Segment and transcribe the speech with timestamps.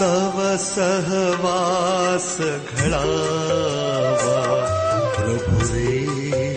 [0.00, 3.00] तव सहवास घडा
[5.16, 6.54] प्रभुरे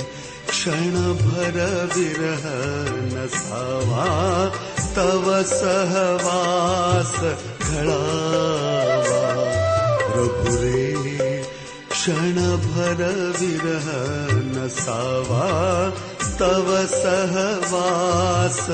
[0.49, 1.57] क्षणभर
[1.95, 2.45] विरह
[3.09, 4.05] न सावा
[4.95, 7.13] तव सहवास
[7.67, 7.99] घला
[10.13, 11.41] प्रभुरे
[11.91, 13.03] क्षणभर
[13.41, 13.89] विरह
[14.53, 15.49] न सावा
[16.39, 18.65] तव सहवास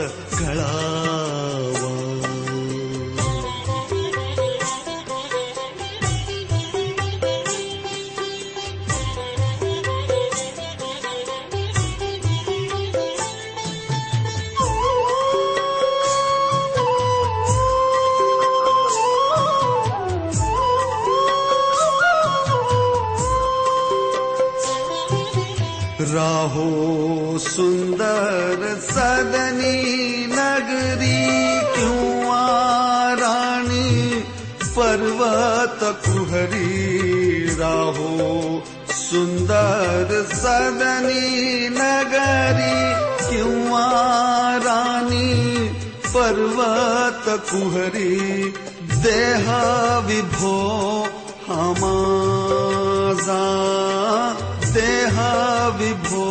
[26.12, 29.81] राहो सुंदर सदनी
[30.25, 31.28] नगरी
[31.75, 32.25] क्यों
[33.20, 34.24] राणी
[34.78, 42.80] पर्वत कुहरी। राहो सुंदर सदनी नगरी
[43.30, 43.80] क्यों
[44.66, 45.34] राणी
[46.08, 48.53] पर्वत कुहरी।
[49.06, 49.47] देह
[50.08, 50.58] विभो
[51.50, 53.46] हमाजा।
[54.74, 55.31] देहा
[55.80, 56.25] विभो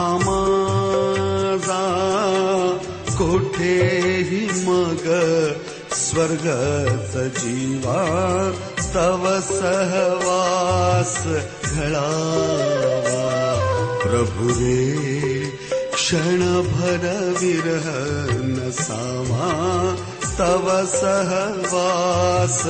[0.00, 1.82] आमादा
[3.16, 3.74] कोठे
[4.28, 5.04] हि मग
[6.02, 6.46] स्वर्ग
[7.38, 8.02] जीवा
[8.94, 11.14] तव सहवास
[11.66, 12.08] गला
[14.02, 14.80] प्रभुरे
[15.94, 17.06] क्षणभर
[17.40, 17.88] विरह
[18.46, 19.50] न सामा
[20.38, 22.62] तव सहवास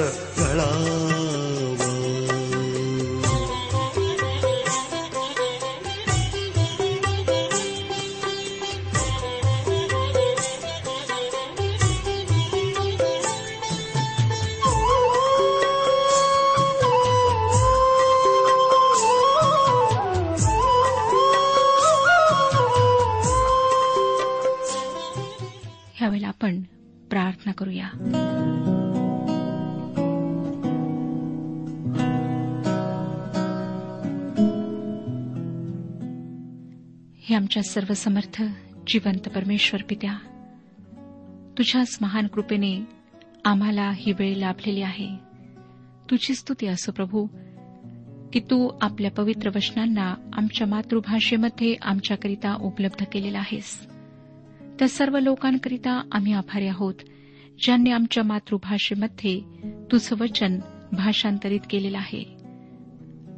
[37.32, 38.42] हे आमच्या सर्व समर्थ
[38.86, 40.18] जिवंत परमेश्वर पित्या
[41.58, 42.84] तुझ्याच महान कृपेने
[43.44, 45.08] आम्हाला ही वेळ लाभलेली आहे.
[46.10, 47.26] तुझी स्तुती असो प्रभू
[48.32, 53.86] की तू आपल्या पवित्र वचनांना आमच्या मातृभाषेमध्ये आमच्याकरिता उपलब्ध केलेला आहेस.
[54.78, 56.94] त्या सर्व लोकांकरिता आम्ही आभारी आहोत
[57.62, 59.40] ज्यांनी आमच्या मातृभाषेमध्ये
[59.92, 60.58] तुझं वचन
[60.92, 62.36] भाषांतरित केलेलं आहे.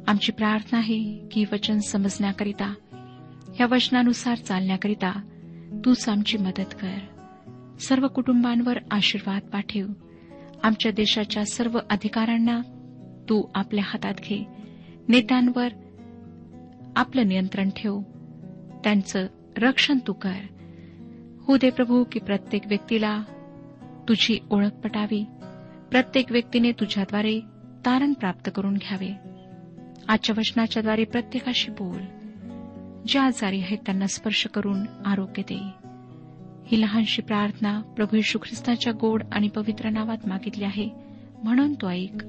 [0.07, 2.73] आमची प्रार्थना आहे की वचन समजण्याकरिता
[3.59, 5.11] या वचनानुसार चालण्याकरिता
[5.85, 6.97] तूच आमची मदत कर.
[7.79, 9.85] सर्व कुटुंबांवर आशीर्वाद पाठव.
[10.63, 12.61] आमच्या देशाच्या सर्व अधिकाऱ्यांना
[13.29, 14.45] तू आपल्या हातात घे.
[15.07, 15.67] नेत्यांवर
[16.95, 18.01] आपलं नियंत्रण ठेव.
[18.83, 19.27] त्यांचं
[19.57, 20.39] रक्षण तू कर.
[21.39, 23.21] हो दे प्रभू की प्रत्येक व्यक्तीला
[24.07, 25.25] तुझी ओळख पटावी.
[25.91, 27.39] प्रत्येक व्यक्तीने तुझ्याद्वारे
[27.85, 29.09] तारण प्राप्त करून घ्यावे.
[30.07, 32.01] आजच्या वचनाच्याद्वारे प्रत्येकाशी बोल.
[33.07, 35.71] ज्या आजारी आहेत त्यांना स्पर्श करून आरोग्य दे.
[36.67, 40.89] ही लहानशी प्रार्थना प्रभू यशू ख्रिस्ताच्या गोड आणि पवित्र नावात मागितली आहे.
[41.43, 42.23] म्हणून तो ऐक.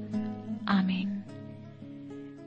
[0.69, 1.21] आमेन.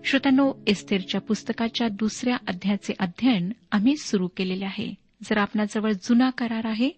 [0.05, 4.93] श्रोत्यानो एस्तेरच्या पुस्तकाच्या दुसऱ्या अध्यायाचे अध्ययन आम्ही सुरू केलेले आहे.
[5.23, 6.89] जर आपणाजवळ जुना करार आहे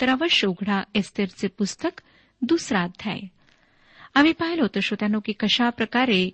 [0.00, 2.02] तर अवश्य उघडा एस्तेरचे पुस्तक
[2.42, 3.20] दुसरा अध्याय.
[4.14, 6.30] आम्ही पाहिलं होतं श्रोत्यानो की कशा प्रकारे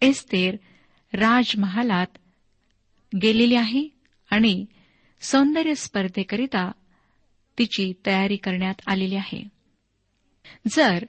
[0.00, 0.56] एस्तेर
[1.12, 2.06] राजमहालात
[3.22, 3.88] गेलेली आहे
[4.30, 4.66] आणि
[5.20, 6.72] सौंदर्य स्पर्धेकरिता
[7.58, 9.48] तिची तयारी करण्यात आलेली आहे.
[10.68, 11.04] जर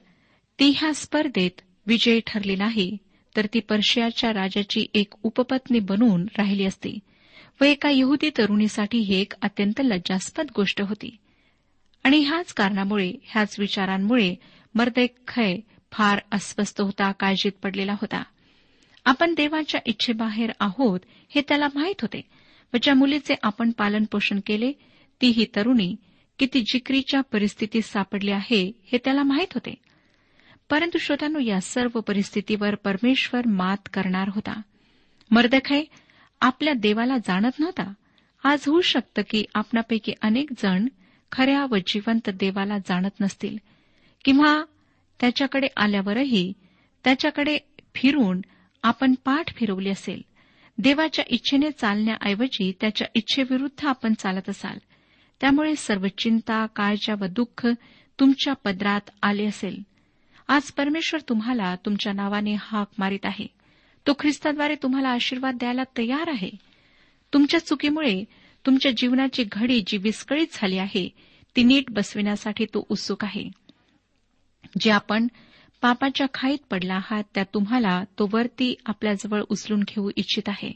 [0.58, 2.96] ती ह्या स्पर्धेत विजयी ठरली नाही
[3.36, 6.98] तर ती पर्शियाच्या राजाची एक उपपत्नी बनून राहिली असती
[7.60, 11.16] व एका यहुदी तरुणीसाठी ही एक अत्यंत लज्जास्पद गोष्ट होती.
[12.04, 14.34] आणि ह्याच कारणामुळे ह्याच विचारांमुळे
[14.74, 15.56] मर्देखय
[15.92, 18.22] फार अस्वस्थ होता काळजीत पडलेला होता.
[19.06, 22.20] आपण देवाच्या इच्छेबाहेर आहोत हे त्याला माहीत होते
[22.74, 24.72] व ज्या मुलीचे आपण पालनपोषण केले
[25.20, 25.96] ती ही तरुणी
[26.38, 29.74] किती जिकरीच्या परिस्थितीत सापडली आहे हे त्याला माहीत होते.
[30.70, 34.60] परंतु श्रोतांनो या सर्व परिस्थितीवर परमेश्वर मात करणार होता.
[35.30, 35.82] मर्दखय
[36.40, 37.92] आपल्या देवाला जाणत नव्हता.
[38.44, 40.88] आज होऊ शकतं की आपणापैकी अनेक जण
[41.32, 43.56] खऱ्या व जिवंत देवाला जाणत नसतील.
[44.24, 44.64] किंवा
[45.20, 46.52] त्याच्याकडे आल्यावरही
[47.04, 47.58] त्याच्याकडे
[47.94, 48.40] फिरून
[48.86, 50.22] आपण पाठ फिरवली असेल.
[50.78, 54.78] देवाच्या इच्छेने चालण्याऐवजी त्याच्या इच्छेविरुद्ध आपण चालत असाल.
[55.40, 57.66] त्यामुळे सर्व चिंता काळजा व दुःख
[58.20, 59.82] तुमच्या पदरात आले असेल.
[60.48, 63.46] आज परमेश्वर तुम्हाला तुमच्या नावाने हाक मारित आहे.
[64.06, 66.50] तो ख्रिस्ताद्वारे तुम्हाला आशीर्वाद द्यायला तयार आहे.
[67.32, 68.24] तुमच्या चुकीमुळे
[68.66, 71.08] तुमच्या जीवनाची घडी जी विस्कळीत झाली आहे
[71.56, 73.50] ती नीट बसविण्यासाठी तो उत्सुक आहे.
[74.80, 75.26] जे आपण
[75.80, 80.72] पापाच्या खाईत पडला आहात त्या तुम्हाला तो वरती आपल्याजवळ उचलून घेऊ इच्छित आहे.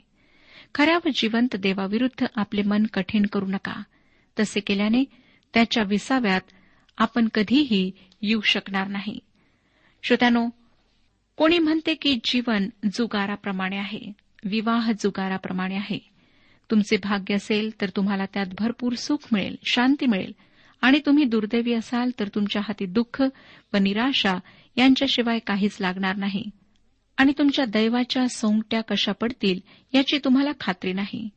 [0.75, 3.83] खऱ्या व जिवंत देवाविरुद्ध आपले मन कठीण करू नका.
[4.41, 5.05] तसे केल्याने
[5.55, 6.41] त्याच्या विसाव्यात
[6.99, 7.91] आपण कधीही
[8.23, 9.19] येऊ शकणार नाही.
[10.03, 10.49] श्रोत्यानो
[11.37, 14.13] कोणी म्हणते की जीवन जुगाराप्रमाणे आहे
[14.45, 15.99] विवाह जुगाराप्रमाणे आहे.
[16.71, 20.33] तुमचे भाग्य असेल तर तुम्हाला त्यात भरपूर सुख मिळेल शांती मिळेल.
[20.81, 23.23] आणि तुम्ही दुर्दैवी असाल तर तुमच्या हाती दुःख
[23.73, 24.39] व निराशा
[24.77, 26.45] यांच्याशिवाय काहीच लागणार नाही.
[27.17, 29.61] आणि तुमच्या दैवाच्या सोंगट्या कशा पडतील
[29.95, 31.29] याची तुम्हाला खात्री नाही.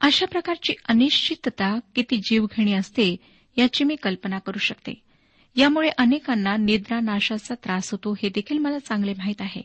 [0.00, 3.16] अशा प्रकारची अनिश्चितता किती जीवघेणी असते
[3.56, 5.02] याची मी कल्पना करू शकते.
[5.56, 9.62] यामुळे अनेकांना निद्रानाशाचा त्रास होतो हे देखील मला चांगले माहीत आहे.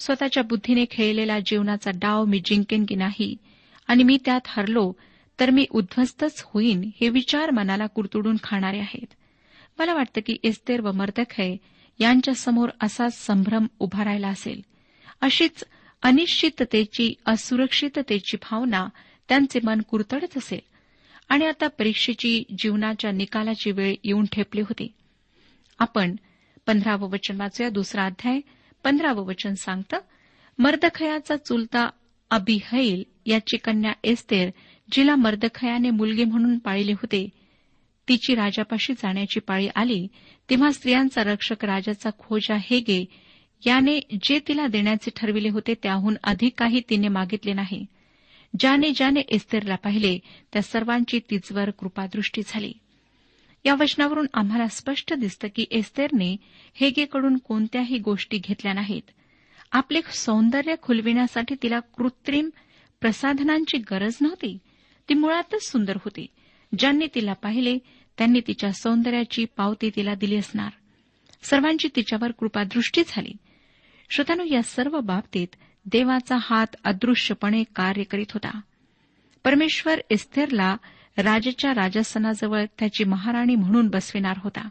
[0.00, 3.36] स्वतःच्या बुद्धीने खेळलेला जीवनाचा डाव मी जिंकेन की नाही
[3.86, 4.92] आणि मी त्यात हरलो
[5.40, 9.14] तर मी उद्ध्वस्तच होईन हे विचार मनाला कुरतुडून खाणारे आहेत.
[9.78, 11.56] मला वाटतं की एस्तेर व मर्दखय
[11.98, 14.60] यांच्यासमोर असाच संभ्रम उभा राहिला असेल.
[15.20, 15.64] अशीच
[16.02, 18.88] अनिश्चिततेची असुरक्षिततेची भावना
[19.28, 20.60] त्यांचे मन कुरतडत असेल.
[21.28, 24.92] आणि आता परीक्षेची जीवनाच्या निकालाची वेळ येऊन ठेपली होती.
[25.78, 26.16] आपण
[26.66, 28.40] पंधरावं वचन वाचूया दुसरा अध्याय.
[28.84, 29.98] पंधरावं वचन सांगतं
[30.58, 31.90] मर्दखयाचा चुलता
[32.30, 34.50] अबिहैल याची कन्या एस्तेर
[34.92, 37.28] जिला मर्दखयाने मुलगी म्हणून पाळले होते.
[38.08, 40.08] तिची राजापाशी जाण्याची पाळी आली
[40.50, 43.04] तेव्हा स्त्रियांचा रक्षक राजाचा खोजा हेगे
[43.66, 47.86] याने जे तिला देण्याचे ठरविले होते त्याहून अधिक काही तिने मागितले नाही.
[48.58, 50.18] ज्याने ज्याने एस्तेरला पाहिले
[50.52, 52.72] त्या सर्वांची तिचवर कृपादृष्टी झाली.
[53.64, 56.36] या वचनावरून आम्हाला स्पष्ट दिसतं की एस्तेरने
[56.74, 59.10] हेगेकडून कोणत्याही गोष्टी घेतल्या नाहीत.
[59.72, 62.50] आपले सौंदर्य खुलविण्यासाठी तिला कृत्रिम
[63.04, 64.58] प्रसाधनांची गरज नव्हती.
[65.08, 66.26] ती मुळातच सुंदर होती.
[66.78, 67.78] ज्यांनी तिला पाहिले
[68.18, 70.68] त्यांनी तिच्या सौंदर्याची पावती तिला दिली असणार.
[71.42, 73.32] सर्वांची तिच्यावर कृपादृष्टी झाली.
[74.10, 75.48] श्रोतानु या सर्व बाबतीत
[75.86, 78.60] देवाचा हात अदृश्यपणे कार्य करीत होता.
[79.44, 80.76] परमेश्वर इस्तेरला
[81.18, 84.68] राजाच्या राजस्थानाजवळ त्याची महाराणी म्हणून बसविणार होता.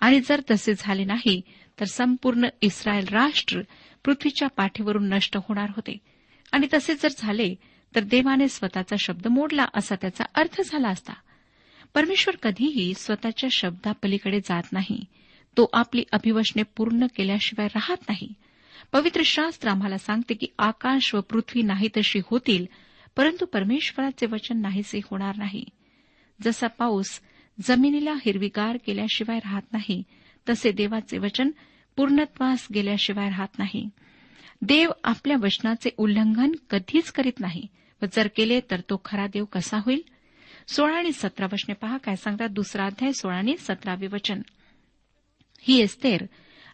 [0.00, 1.40] आणि जर तसे झाले नाही
[1.80, 3.60] तर संपूर्ण इस्रायल राष्ट्र
[4.04, 5.98] पृथ्वीच्या पाठीवरून नष्ट होणार होते.
[6.52, 7.54] आणि तसे जर झाले
[7.94, 11.12] तर देवाने स्वतःचा शब्द मोडला असा त्याचा अर्थ झाला असता.
[11.94, 15.04] परमेश्वर कधीही स्वतःच्या शब्दापलीकडे जात नाही.
[15.56, 18.32] तो आपली अभिवशने पूर्ण केल्याशिवाय राहत नाही.
[18.92, 22.66] पवित्र शास्त्र आम्हाला सांगते की आकाश व पृथ्वी नाही तशी होतील
[23.16, 25.64] परंतु परमेश्वराचे वचन नाहीसे होणार नाही.
[26.42, 27.20] जसा पाऊस
[27.62, 30.02] जमिनीला हिरवीगार केल्याशिवाय राहत नाही
[30.48, 31.50] तसे देवाचे वचन
[31.96, 33.88] पूर्णत्वास गेल्याशिवाय राहत नाही.
[34.62, 37.66] देव आपल्या वचनाचे उल्लंघन कधीच करीत नाही.
[38.02, 40.02] व जर केले तर तो खरा देव कसा होईल?
[40.68, 44.40] सोळा आणि सतरा वचने पहा काय सांगतात दुसरा अध्याय सोळा आणि सतरावे वचन.
[45.60, 46.26] ही एस्तेर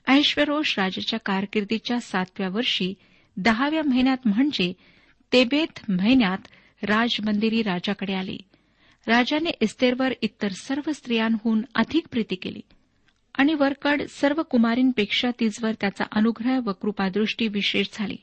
[0.08, 2.94] ऐश्वरोष राजाच्या कारकिर्दीच्या सातव्या वर्षी
[3.36, 4.72] दहाव्या महिन्यात म्हणजे
[5.32, 6.46] तेबेत महिन्यात
[6.82, 8.38] राजमंदिरी राजाकडे आली.
[9.06, 12.60] राजाने इस्तेरवर इतर सर्व स्त्रियांहून अधिक प्रीती केली.
[13.38, 18.16] आणि वरकड सर्व कुमारींपेक्षा तिजवर त्याचा अनुग्रह व कृपादृष्टी विशेष झाली.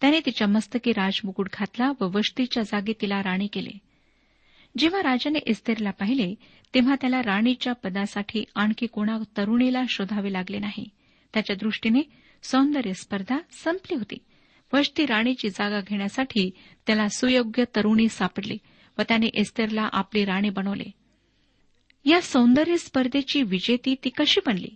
[0.00, 3.78] त्याने तिच्या मस्तकी राजमुकुट घातला व वस्तीच्या जागी तिला राणी केले.
[4.78, 6.34] जेव्हा राजाने इस्तेरला पाहिले
[6.74, 10.88] तेव्हा त्याला राणीच्या पदासाठी आणखी कोणा तरुणीला शोधावे लागले नाही.
[11.34, 12.00] त्याच्या दृष्टीने
[12.42, 14.18] सौंदर्य स्पर्धा संपली होती.
[14.72, 16.50] वस्ती राणीची जागा घेण्यासाठी
[16.86, 18.58] त्याला सुयोग्य तरुणी सापडली
[18.98, 20.90] व त्याने एस्तेरला आपली राणी बनवले.
[22.08, 24.68] या सौंदर्य स्पर्धेची विजेती ती कशी बनली?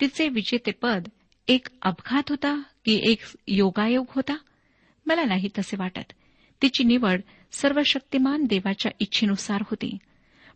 [0.00, 1.08] तिचे विजेतेपद
[1.48, 4.36] एक अपघात होता की एक योगायोग होता?
[5.06, 6.12] मला नाही तसे वाटत.
[6.62, 7.20] तिची निवड
[7.52, 9.98] सर्वशक्तिमान देवाच्या इच्छेनुसार होती.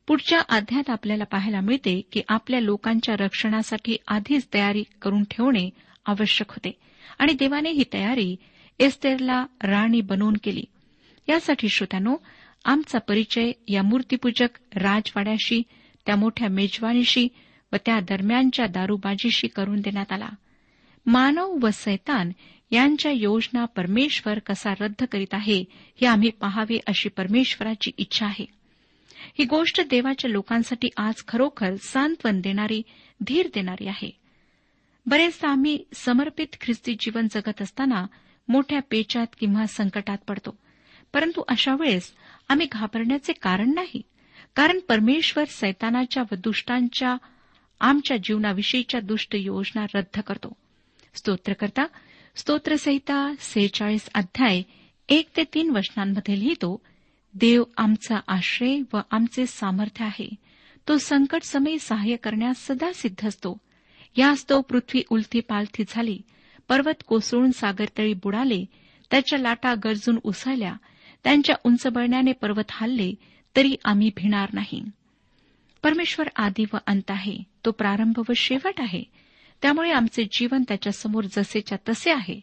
[0.07, 5.71] पुढच्या अध्यात आपल्याला पाहायला मिळते की आपल्या लोकांच्या रक्षणासाठी आधीच तयारी करून ठेवणे
[6.07, 6.71] आवश्यक होते
[7.19, 8.37] आणि देवाने ही तयारी
[8.79, 10.65] एस्तेरला राणी बनवून केली.
[11.29, 12.17] यासाठी श्रोत्यानो
[12.65, 15.63] आमचा परिचय या मूर्तीपूजक राजवाड्याशी
[16.07, 17.29] त्या मोठ्या मेजवानीशी
[17.73, 20.29] व त्या दरम्यानच्या दारूबाजीशी करून देण्यात आला.
[21.07, 22.33] मानव व सैतान
[22.71, 28.47] यांच्या योजना परमेश्वर कसा रद्द करीत आहे हे आम्ही पहावे अशी परमेश्वराची इच्छा आहे.
[29.39, 32.83] ही गोष्ट देवाच्या लोकांसाठी आज खरोखर सांत्वन देणारी
[33.27, 34.11] धीर देणारी आहे.
[35.07, 38.07] बरेचदा आम्ही समर्पित ख्रिस्ती जीवन जगत असताना
[38.49, 40.59] मोठ्या पेचात किंवा संकटात पडतो
[41.13, 42.13] परंतु अशा वेळेस
[42.49, 44.03] आम्ही घाबरण्याचे कारण नाही.
[44.57, 47.17] कारण परमेश्वर सैतानाच्या व दुष्टांच्या
[47.81, 50.53] आमच्या जीवनाविषयीच्या दुष्ट योजना रद्द करतो.
[51.15, 51.83] स्तोत्रकर्ता
[52.37, 54.63] स्तोत्रसहिता सेहेचाळीस अध्याय
[55.09, 56.83] एक ते तीन वचनांमध्ये लिहितो
[57.35, 60.35] देव आमचा आश्रय व आमचे सामर्थ्य आहे.
[60.89, 63.57] तो संकट समय सहाय्य करण्यास सदा सिद्ध असतो.
[64.17, 66.19] यास तो पृथ्वी उलथी पालथी झाली.
[66.69, 68.65] पर्वत कोसळून सागरतळी बुडाले.
[69.11, 70.75] त्याच्या लाटा गरजून उसळल्या.
[71.25, 73.15] त्यांच्या उंचबळण्याने पर्वत हल्ले.
[73.57, 74.85] तरी आम्ही भिणार नाही.
[75.83, 77.39] परमेश्वर आदी व अंत आहे.
[77.65, 79.03] तो प्रारंभ व शेवट आहे.
[79.63, 82.41] त्यामुळे आमचे जीवन त्याच्यासमोर जसेच्या तसे आहे.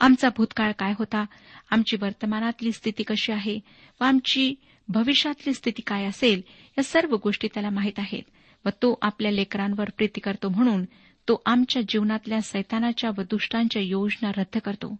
[0.00, 1.24] आमचा भूतकाळ काय होता?
[1.70, 3.60] आमची वर्तमानातली स्थिती कशी आहे?
[4.00, 4.54] व आमची
[4.88, 6.42] भविष्यातली स्थिती काय असेल?
[6.78, 8.22] या सर्व गोष्टी त्याला माहीत आहेत.
[8.64, 10.84] व तो आपल्या लेकरांवर प्रीती करतो म्हणून
[11.28, 14.96] तो आमच्या जीवनातल्या सैतानाच्या व दुष्टांच्या योजना रद्द करतो.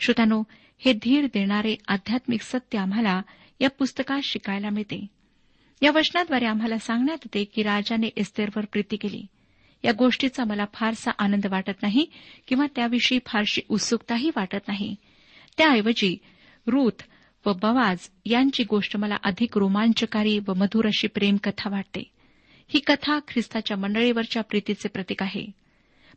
[0.00, 0.42] श्रोतानो
[0.78, 3.22] हे धीर देणारे आध्यात्मिक सत्य आम्हाला
[3.60, 5.06] या पुस्तकात शिकायला मिळते.
[5.82, 9.26] या वचनाद्वारे आम्हाला सांगण्यात येते की राजाने एस्तेरवर प्रीती केली.
[9.84, 12.06] या गोष्टीचा मला फारसा आनंद वाटत नाही
[12.48, 14.94] किंवा त्याविषयी फारशी उत्सुकताही वाटत नाही.
[15.58, 16.18] त्याऐवजी
[16.66, 17.02] रूथ
[17.46, 22.10] व बवाज यांची गोष्ट मला अधिक रोमांचकारी व मधुर अशी प्रेमकथा वाटते.
[22.68, 25.46] ही कथा ख्रिस्ताच्या मंडळीवरच्या प्रीतीचे प्रतीक आहे.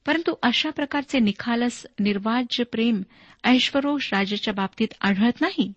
[0.06, 3.02] परंतु अशा प्रकारचे निखालस निर्वाज्य प्रेम
[3.44, 5.74] ऐश्वरोष राजाच्या बाबतीत आढळत नाही?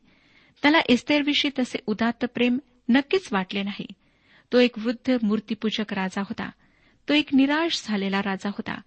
[0.62, 2.58] त्याला एस्तेरविषयी तसे उदात्त प्रेम
[2.88, 3.86] नक्कीच वाटले नाही.
[4.52, 6.50] तो एक वृद्ध मूर्तीपूजक राजा होता.
[7.08, 8.80] तो एक निराश झालेला राजा होता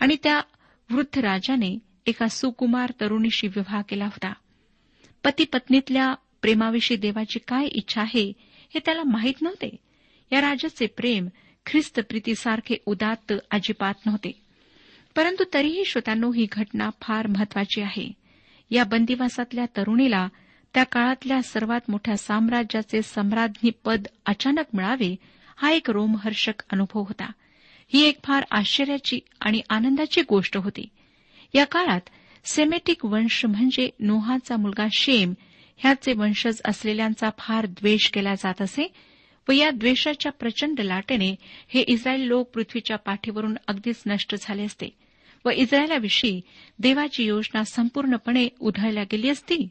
[0.00, 0.40] आणि त्या
[0.90, 4.32] वृद्ध राजाने एका सुकुमार तरुणीशी विवाह केला होता.
[5.24, 8.32] पती पत्नीतल्या प्रेमाविषयी देवाची काय इच्छा आहे
[8.74, 9.76] हे त्याला माहीत नव्हते.
[10.32, 11.28] या राजाचे प्रेम
[11.66, 14.42] ख्रिस्त प्रीतीसारखे उदात्त अजिबात नव्हते.
[15.16, 18.12] परंतु तरीही श्रोत्यांनो ही घटना फार महत्वाची आहे.
[18.70, 20.28] या बंदिवासातल्या तरुणीला
[20.74, 25.16] त्या काळातल्या सर्वात मोठ्या साम्राज्याचे सम्राज्ञी पद अचानक मिळावे
[25.56, 27.30] हा एक रोमहर्षक अनुभव होता.
[27.92, 30.88] ही एक फार आश्चर्याची आणि आनंदाची गोष्ट होती.
[31.54, 32.00] या काळात
[32.44, 35.34] सेमेटिक वंश म्हणजे नोहाचा मुलगा शेम
[35.76, 38.92] ह्याचे वंशज असलेल्यांचा फार द्वेष केला जात असे
[39.48, 41.36] व या द्वेषाच्या प्रचंड लाटेने
[41.68, 44.88] हे इस्रायल लोक पृथ्वीच्या पाठीवरून अगदीच नष्ट झाले असते
[45.44, 46.40] व इस्रायलाविषयी
[46.78, 49.68] देवाची योजना संपूर्णपणे उधळल्या गेली असती.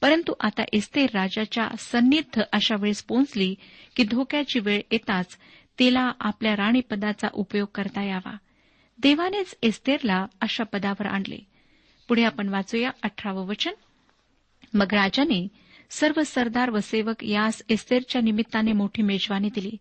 [0.00, 3.54] परंतु आता एस्तेर राजाच्या सन्निध अशा वेळेस पोहोचली
[3.96, 5.38] की धोक्याची वेळ येताच
[5.78, 8.36] तिला आपल्या राणीपदाचा उपयोग करता यावा.
[8.98, 11.38] देवानेच एस्तेरला अशा पदावर आणले.
[12.08, 13.72] पुढे आपण वाचूया अठरावं वचन.
[14.74, 15.48] मग राजाने
[15.90, 19.72] सर्व सरदार व सेवक यास एस्तेरच्या निमित्ताने मोठी मेजवानी दिली.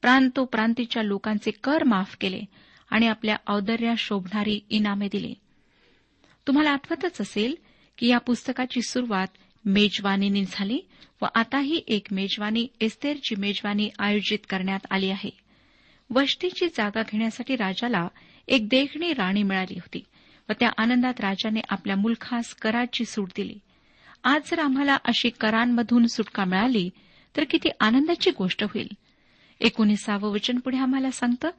[0.00, 2.40] प्रांतोप्रांतीच्या लोकांचे कर माफ केले
[2.90, 5.34] आणि आपल्या औदर्या शोभणारी इनामे दिली.
[6.46, 7.54] तुम्हाला आठवतच असेल
[7.98, 9.26] की या पुस्तकाची सुरुवात
[9.64, 10.80] मेजवानीने झाली
[11.22, 15.30] व आताही एक मेजवानी एस्तेरची मेजवानी आयोजित करण्यात आली आहे.
[16.10, 18.08] वस्तीची जागा घेण्यासाठी राजाला
[18.48, 20.04] एक देखणी राणी मिळाली होती
[20.48, 23.58] व त्या आनंदात राजाने आपल्या मुलखास कराची सूट दिली.
[24.24, 26.90] आज जर आम्हाला अशी करांमधून सुटका मिळाली
[27.36, 28.88] तर किती आनंदाची गोष्ट होईल.
[29.60, 31.50] एकोणीसावं वचन पुढे आम्हाला सांगतं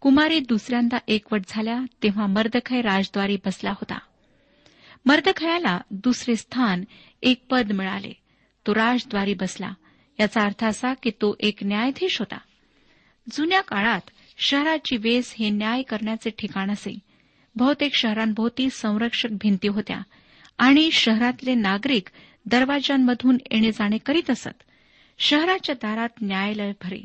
[0.00, 3.98] कुमारी दुसऱ्यांदा एकवट झाल्या तेव्हा मर्दखय राजद्वारी बसला होता.
[5.06, 6.84] मर्दखयाला दुसरे स्थान
[7.22, 8.12] एक पद मिळाले.
[8.66, 9.72] तो राजद्वारी बसला.
[10.20, 12.38] याचा अर्थ असा की तो एक न्यायाधीश होता.
[13.32, 14.00] जुन्या काळात
[14.38, 16.98] शहराची वेस हे न्याय करण्याचे ठिकाण असे.
[17.54, 20.00] बहुतेक शहरांभोवती संरक्षक भिंती होत्या
[20.58, 22.08] आणि शहरातले नागरिक
[22.46, 24.62] दरवाजांमधून येणे जाणे करीत असत.
[25.18, 27.04] शहराच्या दारात न्यायालय भरे.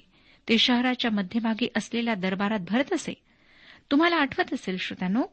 [0.49, 3.13] ते शहराच्या मध्यभागी असलेल्या दरबारात भरत असे.
[3.91, 5.23] तुम्हाला आठवत असेल श्रोत्यानो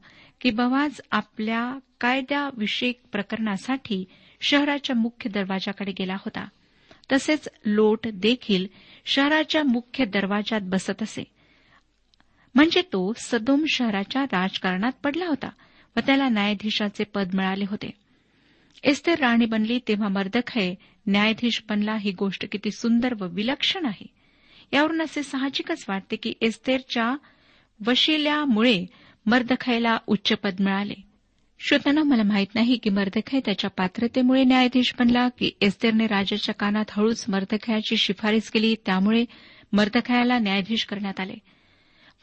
[0.40, 4.04] की बवाज आपल्या कायद्याविषयक प्रकरणासाठी
[4.40, 6.48] शहराच्या मुख्य दरवाजाकडे गेला होता.
[7.12, 8.66] तसेच लोट देखील
[9.04, 11.24] शहराच्या मुख्य दरवाजात बसत असे.
[12.54, 15.48] म्हणजे तो सदोम शहराच्या राजकारणात पडला होता
[15.96, 17.90] व त्याला न्यायाधीशाचे पद मिळाले होते.
[18.82, 20.74] एस्तेर राणी बनली तेव्हा मर्दखय
[21.06, 24.06] न्यायाधीश बनला ही गोष्ट किती सुंदर व विलक्षण आहे.
[24.72, 27.16] यावरून असे साहजिकच वाटते की एस्तेरच्या
[27.86, 28.86] वशिल्यामुळे
[29.30, 30.94] मर्दखयला उच्चपद मिळाले.
[31.60, 37.24] श्रोतांना मला माहीत नाही की मर्दखय त्याच्या पात्रतेमुळे न्यायाधीश बनला की एस्तेरने राजाच्या कानात हळूच
[37.28, 39.24] मर्दखयाची शिफारस केली त्यामुळे
[39.72, 41.34] मर्दखयाला न्यायाधीश करण्यात आले.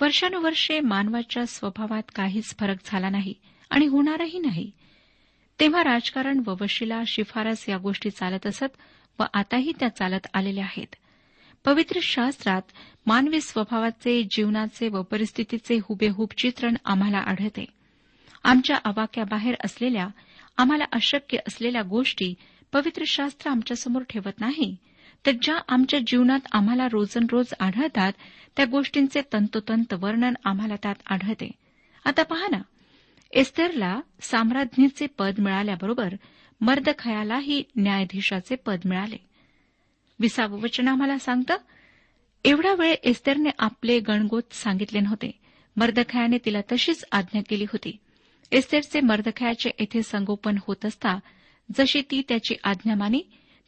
[0.01, 3.33] वर्षानुवर्षे मानवाच्या स्वभावात काहीच फरक झाला नाही
[3.69, 4.71] आणि होणारही नाही.
[5.59, 8.77] तेव्हा राजकारण व वशिला शिफारस या गोष्टी चालत असत
[9.19, 10.95] व आताही त्या चालत आलेल्या आहेत.
[11.65, 12.61] पवित्र शास्त्रात
[13.05, 17.65] मानवी स्वभावाचे जीवनाचे व परिस्थितीचे हुबेहूब चित्रण आम्हाला आढळते.
[18.43, 20.07] आमच्या आवाक्याबाहेर असलेल्या
[20.57, 22.33] आम्हाला अशक्य असलेल्या गोष्टी
[22.73, 24.75] पवित्र शास्त्र आमच्यासमोर ठेवत नाही
[25.25, 28.13] तर ज्या आमच्या जीवनात आम्हाला रोजनरोज आढळतात
[28.57, 31.51] त्या गोष्टींचे तंतोतंत वर्णन आम्हाला त्यात आढळते.
[32.05, 32.61] आता पहा ना
[33.31, 36.13] एस्तेरला साम्राज्ञीचे पद मिळाल्याबरोबर
[36.61, 39.17] मर्दखयालाही न्यायाधीशाचे पद मिळाले.
[40.19, 41.55] विसावं वचन आम्हाला सांगतं?
[42.45, 45.31] एवढा वेळ एस्तेरने आपले गणगोत सांगितले नव्हते.
[45.75, 47.97] मर्दखयाने तिला तशीच आज्ञा केली होती.
[48.51, 51.19] एस्तेरचे मर्दखयाचे येथे संगोपन होत असता
[51.77, 53.21] जशी ती त्याची आज्ञा मानी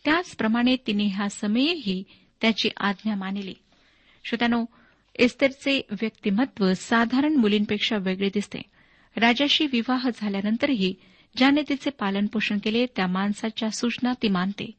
[0.06, 2.04] त्याचप्रमाणे तिने ह्या समयही
[2.42, 3.54] त्याची आज्ञा मानिली.
[4.26, 4.66] श्रोत्यानो
[5.16, 8.62] एस्तेरचे व्यक्तिमत्व साधारण मुलींपेक्षा वेगळे दिसते.
[9.16, 10.96] राजाशी विवाह झाल्यानंतरही
[11.38, 14.72] ज्याने तिचे पालनपोषण केले त्या माणसाच्या सूचना ती मानते.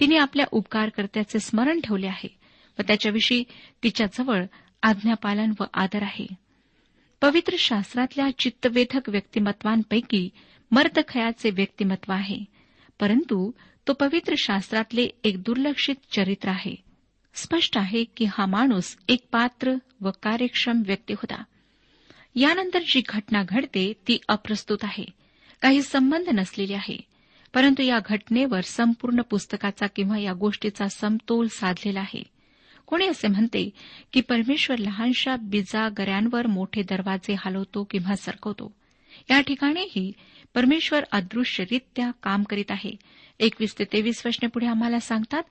[0.00, 2.38] तिने आपल्या उपकारकर्त्याचे स्मरण ठेवले आहे
[2.78, 3.44] व त्याच्याविषयी
[3.82, 4.44] तिच्याजवळ
[4.82, 6.26] आज्ञापालन व आदर आहे.
[7.20, 10.28] पवित्र शास्त्रातल्या चित्तवेधक व्यक्तिमत्वांपैकी
[10.70, 12.38] मर्दखयाचे व्यक्तिमत्व आहे
[13.00, 13.50] परंतु
[13.88, 16.74] तो पवित्र शास्त्रातले एक दुर्लक्षित चरित्र आहे.
[17.34, 21.42] स्पष्ट आहे की हा माणूस एक पात्र व कार्यक्षम व्यक्ती होता.
[22.34, 25.04] यानंतर जी घटना घडते ती अप्रस्तुत आहे.
[25.60, 26.98] काही संबंध नसलेली आहे.
[27.54, 32.22] परंतु या घटनेवर संपूर्ण पुस्तकाचा किंवा या गोष्टीचा समतोल साधलेला आहे.
[32.86, 33.70] कोणी असे म्हणते
[34.12, 38.74] की परमेश्वर लहानशा बिजागऱ्यांवर मोठे दरवाजे हलवतो किंवा सरकवतो?
[39.30, 40.12] या ठिकाणीही
[40.54, 42.90] परमेश्वर अदृश्यरित्या काम करीत आहे.
[43.40, 45.42] एकवीस ते तेवीस वर्षने पुढे आम्हाला सांगतात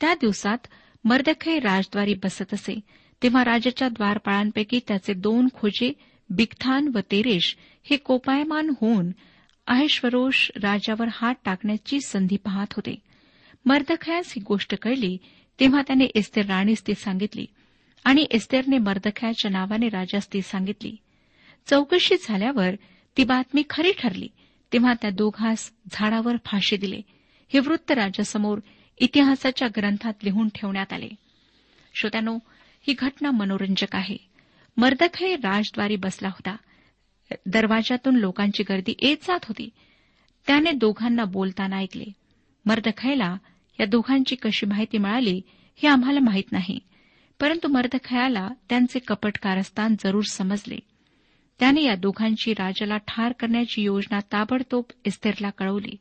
[0.00, 0.58] त्या दिवसात
[1.04, 2.80] मर्दखे राजद्वारी बसत असे.
[3.22, 5.92] तेव्हा राजाच्या द्वारपाळांपैकी त्याचे दोन खोजे
[6.30, 9.10] बिगथान व तेरेश हे कोपायमान होऊन
[9.66, 12.94] अहेश्वरोष राजावर हात टाकण्याची संधी पाहत होते.
[13.66, 15.18] मर्दखयास ही गोष्ट कळली
[15.60, 17.46] तेव्हा त्याने एस्तेर राणीस ती सांगितली
[18.04, 20.96] आणि एस्तेरने मर्दखयाच्या नावाने राजास ती सांगितली.
[21.66, 22.70] चौकशी झाल्यावर
[23.16, 24.28] ती बातमी खरी ठरली
[24.72, 27.00] तेव्हा त्या दोघांस झाडावर फाशी दिले.
[27.52, 28.58] हे वृत्त राजासमोर
[28.98, 31.08] इतिहासाच्या ग्रंथात लिहून ठेवण्यात आले.
[31.94, 32.38] श्रोत्यानो
[32.80, 34.16] ही घटना मनोरंजक आहे.
[34.76, 36.56] मर्दखय राजद्वारी बसला होता.
[37.46, 39.68] दरवाजातून लोकांची गर्दी येत जात होती.
[40.46, 42.04] त्याने दोघांना बोलताना ऐकले.
[42.64, 43.36] मर्दखैला
[43.80, 45.42] या दोघांची कशी माहिती मिळाली
[45.82, 46.78] हे आम्हाला माहीत नाही.
[47.40, 50.78] परंतु मर्दखयाला त्यांचे कपट कारस्थान जरूर समजले.
[51.60, 55.96] त्याने या दोघांची राजाला ठार करण्याची योजना ताबडतोब इस्तेरला कळवली.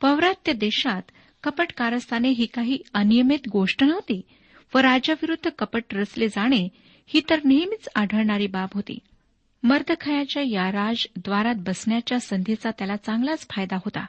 [0.00, 1.02] पौरात्य देशात
[1.42, 4.20] कपट कारस्थाने ही काही अनियमित गोष्ट नव्हती
[4.74, 6.68] व राजाविरुद्ध कपट रचले जाणे
[7.06, 8.98] ही तर नेहमीच आढळणारी बाब होती.
[9.64, 14.06] मर्दखयाच्या या राजद्वारात बसण्याच्या संधीचा त्याला चांगलाच फायदा होता.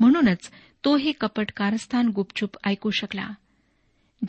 [0.00, 0.50] म्हणूनच
[0.84, 3.30] तो हे कपट कारस्थान गुपचूप ऐकू शकला.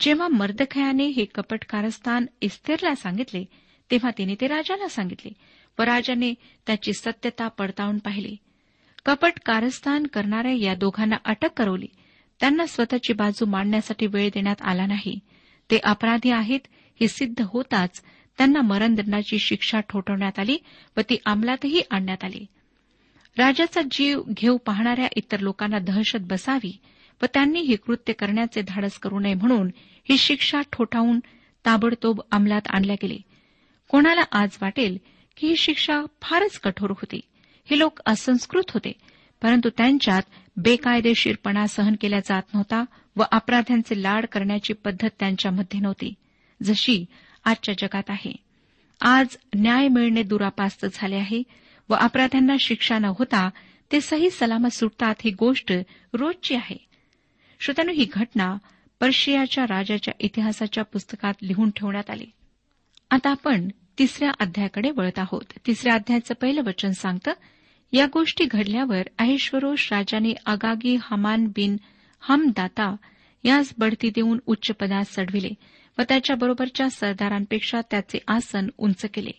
[0.00, 3.44] जेव्हा मर्दखयाने हे कपट कारस्थान इस्तेरला सांगितले
[3.90, 5.32] तेव्हा तिने ते राजाला सांगितले
[5.78, 6.34] व राजाने
[6.66, 8.36] त्याची सत्यता पडताळून पाहिली.
[9.06, 11.86] कपट कारस्थान करणाऱ्या या दोघांना अटक करवली.
[12.40, 15.18] त्यांना स्वतःची बाजू मांडण्यासाठी वेळ देण्यात आला नाही.
[15.70, 16.60] ते अपराधी आहेत
[17.00, 18.02] हे सिद्ध होताच
[18.38, 20.58] त्यांना मरणदंडाची शिक्षा ठोठवण्यात आली
[20.96, 22.46] व ती अंमलातही आणण्यात आली.
[23.38, 26.78] राजाचा जीव घेऊ पाहणाऱ्या इतर लोकांना दहशत बसावी
[27.22, 29.70] व त्यांनी ही कृत्य करण्याचे धाडस करू नये म्हणून
[30.08, 31.20] ही शिक्षा ठोठावून
[31.66, 33.18] ताबडतोब अंमलात आणल्या गेली.
[33.88, 34.98] कोणाला आज वाटेल
[35.36, 37.20] की ही शिक्षा फारच कठोर होती.
[37.70, 38.92] हे लोक असंस्कृत होते
[39.42, 40.22] परंतु त्यांच्यात
[40.56, 42.84] बेकायदेशीरपणा सहन केला जात नव्हता
[43.16, 46.14] व अपराध्यांचे लाड करण्याची पद्धत त्यांच्यामध्ये नव्हती.
[46.62, 47.04] जशी
[47.44, 48.32] आजच्या जगात आहे.
[49.00, 51.42] आज न्याय मिळणे दुरापास्त झाले आहे
[51.88, 53.50] व अपराध्यांना शिक्षा न होता
[53.92, 55.72] ते सही सलामत सुटतात ही गोष्ट
[56.12, 56.86] रोजची आहे.
[57.60, 58.56] श्रोत्यानं ही घटना
[59.00, 62.26] पर्शियाच्या राजाच्या इतिहासाच्या पुस्तकात लिहून ठेवण्यात आली.
[63.10, 65.44] आता आपण तिसऱ्या अध्यायाकडे वळत आहोत.
[65.66, 67.32] तिसऱ्या अध्यायाचं पहिलं वचन सांगतं
[67.92, 71.76] या गोष्टी घडल्यावर अहेश्वरोष राजाने अगागी हमान बिन
[72.20, 72.96] हमदाता
[73.44, 75.50] यास बढती देऊन उच्च पदास चढविले.
[75.98, 79.30] व त्याच्याबरोबरच्या सरदारांपेक्षा त्याचे आसन उंच केले.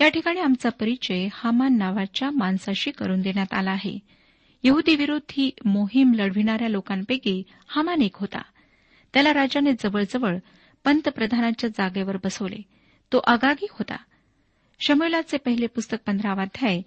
[0.00, 3.98] या ठिकाणी आमचा परिचय हामान नावाच्या माणसाशी करून देण्यात आला आहे.
[4.64, 8.42] यहुदी विरोधी मोहीम लढविणाऱ्या लोकांपैकी हामान एक होता.
[9.12, 10.36] त्याला राजाने जवळजवळ
[10.84, 12.62] पंतप्रधानाच्या जागेवर बसवले.
[13.12, 13.96] तो आगागी होता.
[14.80, 16.80] शमेलाचे पहिले पुस्तक पंधरावाध्याय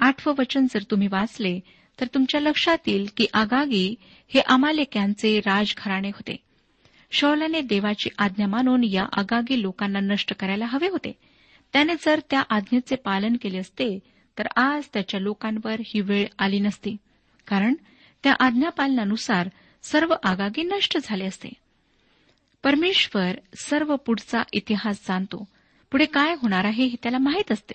[0.00, 1.60] आठवं वचन जर तुम्ही वाचले
[2.00, 3.94] तर तुमच्या लक्षात येईल की आगागी
[4.28, 6.36] हे अमालेक्यांचे राजघराणे होते.
[7.10, 11.12] शौलाने देवाची आज्ञा मानून या आगागी लोकांना नष्ट करायला हवे होते.
[11.72, 13.98] त्याने जर त्या आज्ञेचे पालन केले असते
[14.38, 16.96] तर आज त्याच्या लोकांवर ही वेळ आली नसती.
[17.46, 17.74] कारण
[18.22, 19.48] त्या आज्ञापालनानुसार
[19.82, 21.48] सर्व आगागी नष्ट झाले असते.
[22.64, 25.48] परमेश्वर सर्व पुढचा इतिहास जाणतो.
[25.90, 27.74] पुढे काय होणार आहे हे त्याला माहीत असते.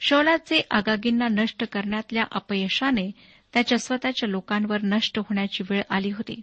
[0.00, 3.10] शौलाचे आगागींना नष्ट करण्यातल्या अपयशाने
[3.52, 6.40] त्याच्या स्वतःच्या लोकांवर नष्ट होण्याची वेळ आली होती.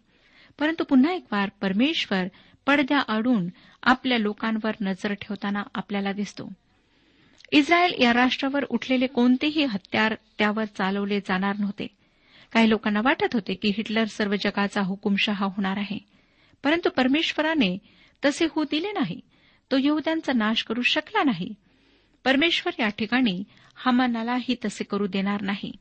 [0.59, 2.23] परंतु पुन्हा एक वार परमेश्वर
[2.65, 3.47] पडद्या आडून
[3.83, 6.53] आपल्या लोकांवर नजर ठेवताना आपल्याला दिसतो.
[7.51, 11.87] इस्रायल या राष्ट्रावर उठलेले कोणतेही हत्यार त्यावर चालवले जाणार नव्हते.
[12.51, 15.97] काही लोकांना वाटत होते की हिटलर सर्व जगाचा हुकुमशहा होणार आहे.
[16.63, 17.77] परंतु परमेश्वराने
[18.25, 19.19] तसे होऊ दिले नाही.
[19.71, 21.53] तो यहद्यांचा नाश करू शकला नाही.
[22.25, 23.43] परमेश्वर या ठिकाणी
[23.75, 25.71] हमानालाही तसे करू देणार नाही.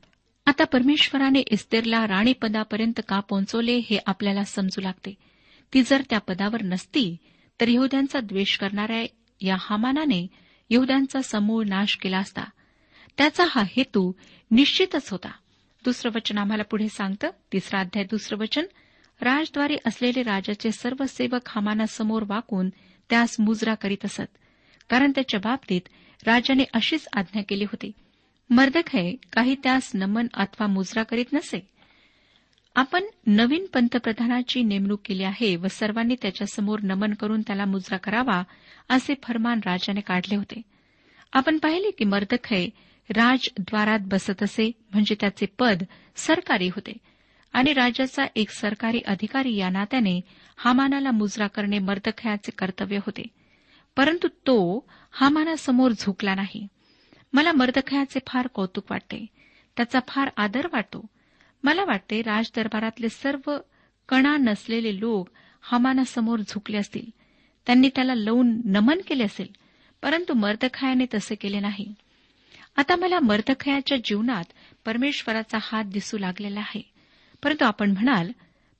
[0.48, 5.14] आता परमेश्वराने इस्तेरला राणीपदापर्यंत का पोहोचवले हे आपल्याला समजू लागते.
[5.74, 7.16] ती जर त्या पदावर नसती
[7.60, 9.06] तर यहद्यांचा द्वेष करणाऱ्या
[9.40, 10.26] या हमानाने
[10.70, 12.44] यहद्यांचा समूळ नाश केला असता.
[13.18, 14.12] त्याचा हा हेतू
[14.50, 15.30] निश्चितच होता.
[15.84, 17.30] दुसरं वचन आम्हाला पुढे सांगतं.
[17.52, 18.64] तिसरा अध्याय दुसरं वचन.
[19.20, 22.68] राजद्वारे असलेले राजाचे सर्व सेवक हमानासमोर वाकून
[23.10, 24.38] त्यास मुजरा करीत असत.
[24.90, 25.80] कारण त्याच्या बाबतीत
[26.26, 27.92] राजाने अशीच आज्ञा केली होती.
[28.50, 31.68] मर्दखय काही त्यास नमन अथवा मुजरा करीत नसे.
[32.74, 38.42] आपण नवीन पंतप्रधानाची नेमणूक केली आहे व सर्वांनी त्याच्यासमोर नमन करून त्याला मुजरा करावा
[38.88, 40.62] असे फरमान राजाने काढले होते.
[41.32, 42.66] आपण पाहिले की मर्दखय
[43.10, 45.82] राजद्वारात बसत असे म्हणजे त्याचे पद
[46.16, 46.92] सरकारी होते.
[47.52, 50.20] आणि राजाचा एक सरकारी अधिकारी या नात्याने
[50.56, 53.22] हामानाला मुजरा करणे मर्दखयाचे कर्तव्य होते.
[53.96, 56.68] परंतु तो हामानासमोर झुकला नाही.
[57.32, 59.26] मला मर्दखयाचे फार कौतुक वाटते.
[59.76, 61.06] त्याचा फार आदर वाटतो.
[61.62, 63.58] मला वाटते राजदरबारातले सर्व
[64.08, 65.28] कणा नसलेले लोक
[65.62, 67.10] हमानासमोर झुकले असतील.
[67.66, 69.46] त्यांनी त्याला लवून नमन केले असेल
[70.02, 71.94] परंतु मर्दखयाने तसे केले नाही.
[72.76, 74.44] आता मला मर्दखयाच्या जीवनात
[74.84, 76.90] परमेश्वराचा हात दिसू लागलेला आहे.
[77.42, 78.30] परंतु आपण म्हणाल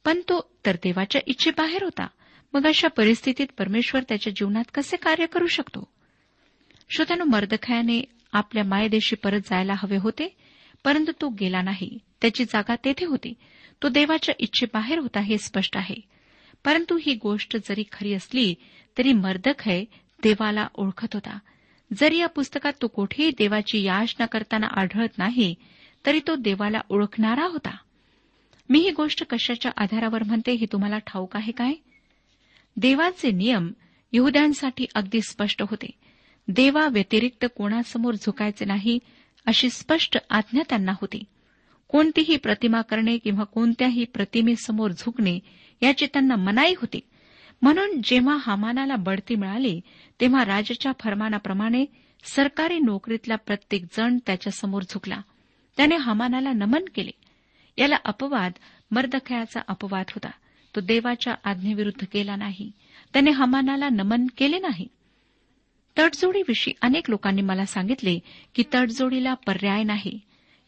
[0.04, 2.06] पण तो तर देवाच्या इच्छेबाहेर होता.
[2.52, 5.88] मग अशा परिस्थितीत परमेश्वर त्याच्या जीवनात कसे कार्य करू शकतो?
[6.90, 10.36] श्रोत्यानो मर्दखयाने आपल्या मायदेशी परत जायला हवे होते
[10.84, 11.98] परंतु तो गेला नाही.
[12.20, 13.34] त्याची जागा तेथे होती.
[13.82, 15.94] तो देवाच्या इच्छेबाहेर होता हे स्पष्ट आहे.
[16.64, 18.54] परंतु ही गोष्ट जरी खरी असली
[18.98, 19.84] तरी मर्दखय
[20.22, 21.38] देवाला ओळखत होता.
[22.00, 25.54] जरी या पुस्तकात तो कोठेही देवाची याचना करताना आढळत नाही
[26.06, 27.76] तरी तो देवाला ओळखणारा होता.
[28.68, 31.72] मी ही गोष्ट कशाच्या आधारावर म्हणते हे तुम्हाला ठाऊक आहे काय?
[32.76, 33.72] देवाचे नियम
[34.12, 35.90] यहद्यांसाठी अगदी स्पष्ट होते.
[36.48, 38.98] देवा व्यतिरिक्त कोणासमोर झुकायचे नाही
[39.46, 41.24] अशी स्पष्ट आज्ञा त्यांना होती.
[41.88, 45.38] कोणतीही प्रतिमा करणे किंवा कोणत्याही प्रतिमेसमोर झुकणे
[45.82, 47.00] याची त्यांना मनाई होती.
[47.62, 49.80] म्हणून जेव्हा हमानाला बढती मिळाली
[50.20, 51.84] तेव्हा राजाच्या फरमानाप्रमाणे
[52.24, 55.20] सरकारी नोकरीतला प्रत्येक जण त्याच्यासमोर झुकला.
[55.76, 57.10] त्याने हमानाला नमन केले.
[57.78, 58.52] याला अपवाद
[58.90, 60.30] मर्दखयाचा अपवाद होता.
[60.76, 62.72] तो देवाच्या आज्ञेविरुद्ध केला नाही.
[63.12, 64.88] त्याने हमानाला नमन केले नाही.
[65.98, 68.18] तडजोडीविषयी अनेक लोकांनी मला सांगितले
[68.54, 70.20] की तडजोडीला पर्याय नाही.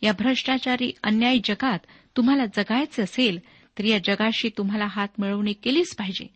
[0.03, 1.79] या भ्रष्टाचारी अन्यायी जगात
[2.17, 3.39] तुम्हाला जगायचं असेल
[3.79, 6.27] तर या जगाशी तुम्हाला हात मिळवणी केलीच पाहिजे.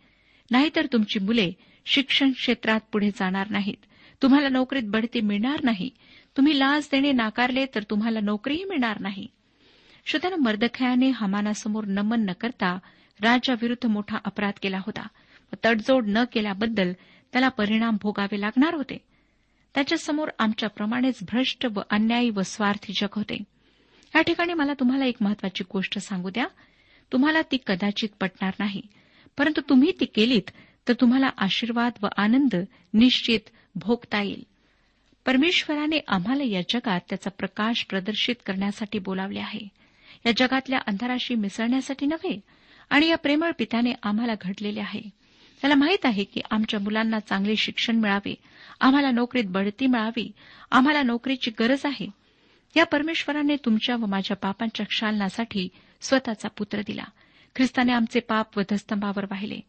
[0.50, 1.52] नाहीतर तुमची मुले
[1.87, 3.85] शिक्षण क्षेत्रात पुढे जाणार नाहीत.
[4.22, 5.90] तुम्हाला नोकरीत बढती मिळणार नाही.
[6.37, 9.26] तुम्ही लाच देणे नाकारले तर तुम्हाला नोकरीही मिळणार नाही.
[10.07, 12.78] श्रोत्यानं मर्दखयाने हमानासमोर नमन न करता
[13.22, 15.07] राजाविरुद्ध मोठा अपराध केला होता.
[15.64, 16.92] तडजोड न केल्याबद्दल
[17.35, 18.99] त्याला परिणाम भोगावे लागणार होते.
[19.75, 23.37] त्याच्यासमोर आमच्याप्रमाणेच भ्रष्ट व अन्यायी व स्वार्थी जग होते.
[24.16, 26.47] या ठिकाणी मला तुम्हाला एक महत्वाची गोष्ट सांगू द्या.
[27.12, 28.83] तुम्हाला ती कदाचित पटणार नाही.
[29.38, 30.51] परंतु तुम्ही ती केलीत
[30.88, 32.55] तर तुम्हाला आशीर्वाद व आनंद
[32.94, 33.40] निश्चित
[33.75, 34.47] भोगता येईल.
[35.27, 39.68] परमेश्वराने आम्हाला या जगात त्याचा प्रकाश प्रदर्शित करण्यासाठी बोलावले आहे.
[40.27, 42.40] या जगातल्या अंधाराशी मिसळण्यासाठी नव्हे
[42.90, 45.23] आणि या प्रेमळ पित्याने आम्हाला घडलेले आहे.
[45.64, 48.35] त्याला माहीत आहे की आमच्या मुलांना चांगले शिक्षण मिळावे
[48.81, 50.33] आम्हाला नोकरीत बढती मिळावी
[50.70, 52.07] आम्हाला नोकरीची गरज आहे.
[52.77, 55.68] या परमेश्वराने तुमच्या व माझ्या पापांच्या क्षालनासाठी
[56.00, 57.03] स्वतःचा पुत्र दिला.
[57.57, 59.61] ख्रिस्ताने आमचे पाप वधस्तंभावर वाहिले.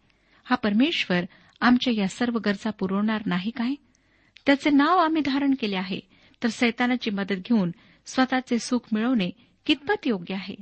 [0.44, 1.24] हा परमेश्वर
[1.62, 3.74] आमच्या या सर्व गरजा पुरवणार नाही काय?
[4.46, 6.00] त्याचे नाव आम्ही धारण केले आहे
[6.44, 7.72] तर सैतानाची मदत घेऊन
[8.06, 9.30] स्वतःचे सुख मिळवणे
[9.66, 10.56] कितपत योग्य आहे?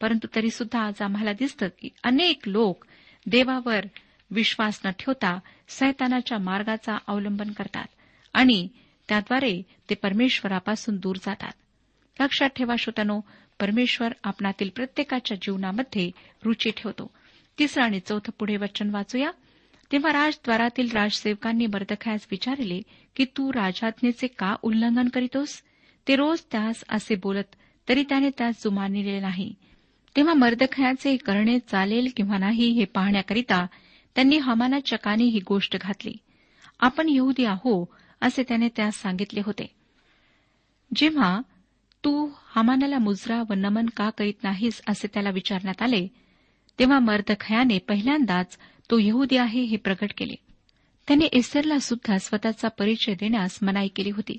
[0.00, 2.84] परंतु तरीसुद्धा आज आम्हाला दिसतं की अनेक लोक
[3.26, 3.84] देवावर
[4.30, 5.38] विश्वास न ठेवता
[5.68, 7.86] सैतानाच्या मार्गाचा अवलंबन करतात
[8.32, 8.68] आणि
[9.08, 11.52] त्याद्वारे ते परमेश्वरापासून दूर जातात.
[12.20, 13.20] लक्षात ठेवा श्रोत्यानो
[13.60, 16.10] परमेश्वर आपणातील प्रत्येकाच्या जीवनामध्ये
[16.44, 17.10] रुची ठेवतो.
[17.58, 19.30] तिसरं आणि चौथं पुढे वचन वाचूया.
[19.92, 22.82] तेव्हा राजद्वारातील राजसेवकांनी मर्दखयास विचारले
[23.16, 25.62] की तू राजाज्ञेचे का उल्लंघन करीतोस?
[26.08, 27.56] ते रोज त्यास असे बोलत
[27.88, 29.54] तरी त्याने त्यास जुमानिले नाही.
[30.16, 33.66] तेव्हा मर्दखयाचे करणे चालेल किंवा नाही हे पाहण्याकरिता
[34.18, 36.12] त्यांनी हमानाच्या कानी ही गोष्ट घातली.
[36.80, 39.74] आपण येऊदी आहो असे त्याने त्यास सांगितले होते.
[40.96, 41.40] जेव्हा
[42.04, 46.08] तू हमानाला मुजरा व नमन का करीत नाहीस असे त्याला विचारण्यात आले
[46.78, 48.58] तेव्हा मर्दखयाने पहिल्यांदाच
[48.90, 50.34] तो यहुदी आहे हे प्रकट केले.
[51.08, 54.38] त्याने एस्टरला सुद्धा स्वतःचा परिचय देण्यास मनाई केली होती.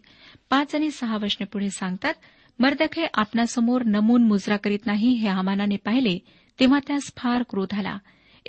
[0.50, 2.14] पाच आणि सहा वचने पुढे सांगतात
[2.60, 6.20] मर्दखे आपणासमोर नमून मुजरा करीत नाही हे हमानाने पाहिले
[6.60, 7.98] तेव्हा त्यास फार क्रोध आला.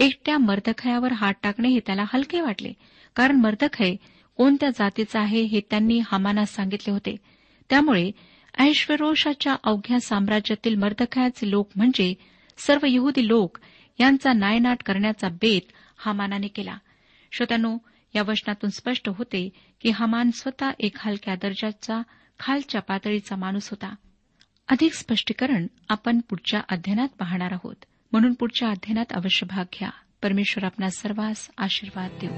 [0.00, 2.72] एकट्या मर्दखयावर हात टाकणे हे त्याला हलके वाटले.
[3.16, 3.94] कारण मर्दखय
[4.36, 7.16] कोणत्या जातीचा आहे हे त्यांनी हमानास सांगितले होते.
[7.70, 8.10] त्यामुळे
[8.58, 12.14] ऐश्वरोषाच्या अवघ्या साम्राज्यातील मर्दखयाचे लोक म्हणजे
[12.58, 13.58] सर्व यहुदी लोक
[14.00, 16.78] यांचा नायनाट करण्याचा बेत हमानाने केला.
[17.32, 17.78] श्रोत्यानो
[18.14, 19.48] या वचनातून स्पष्ट होते
[19.80, 22.02] की हमान स्वतः एक हलक्या दर्जाचा
[22.38, 23.94] खालच्या पातळीचा माणूस होता.
[24.68, 27.76] अधिक स्पष्टीकरण आपण पुढच्या अध्ययनात पाहणार आहोत.
[28.12, 29.90] म्हणून पुढच्या अध्ययनात अवश्य भाग घ्या.
[30.23, 32.31] परमेश्वर आपला सर्वांस आशीर्वाद देऊ.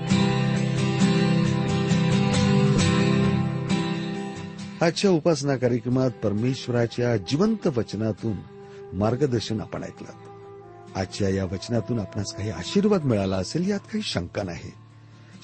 [4.85, 8.37] आजच्या उपासना कार्यक्रमात परमेश्वराच्या जिवंत वचनातून
[8.93, 10.09] मार्गदर्शन आपण ऐकलं.
[10.97, 14.71] आजच्या या वचनातून आपणास काही आशीर्वाद मिळाला असेल यात काही शंका नाही.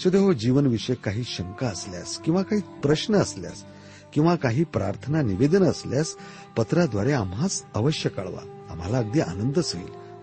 [0.05, 3.65] सध्या जीवनविषयक काही शंका असल्यास किंवा काही प्रश्न असल्यास
[4.15, 6.17] किंवा काही प्रार्थना निवेदन असल्यास
[6.57, 8.67] पत्राद्वारे आम्हास अवश्य कळवा.
[8.71, 9.98] आम्हाला अगदी आनंदच होईल.